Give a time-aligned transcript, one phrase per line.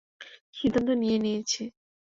[0.53, 1.61] সিদ্ধান্ত নিয়ে নিয়েছি।